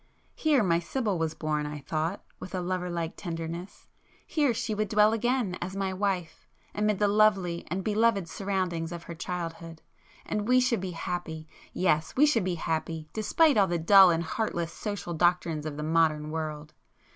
Here 0.33 0.63
my 0.63 0.79
Sibyl 0.79 1.19
was 1.19 1.35
born, 1.35 1.67
I 1.67 1.79
thought, 1.81 2.23
with 2.39 2.55
a 2.55 2.59
lover 2.59 2.89
like 2.89 3.15
tenderness,—here 3.15 4.51
she 4.51 4.73
would 4.73 4.89
dwell 4.89 5.13
again 5.13 5.55
as 5.61 5.75
my 5.75 5.93
wife, 5.93 6.47
[p 6.73 6.79
215] 6.79 6.83
amid 6.83 6.97
the 6.97 7.07
lovely 7.07 7.67
and 7.67 7.83
beloved 7.83 8.27
surroundings 8.27 8.91
of 8.91 9.03
her 9.03 9.13
childhood,—and 9.13 10.47
we 10.47 10.59
should 10.59 10.81
be 10.81 10.89
happy—yes, 10.97 12.15
we 12.15 12.25
should 12.25 12.43
be 12.43 12.55
happy, 12.55 13.09
despite 13.13 13.57
all 13.57 13.67
the 13.67 13.77
dull 13.77 14.09
and 14.09 14.23
heartless 14.23 14.73
social 14.73 15.13
doctrines 15.13 15.67
of 15.67 15.77
the 15.77 15.83
modern 15.83 16.31
world. 16.31 16.73